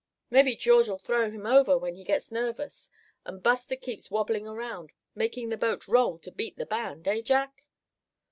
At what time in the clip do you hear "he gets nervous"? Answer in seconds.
1.93-2.89